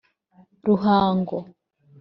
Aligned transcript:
Ruhango 0.65 1.37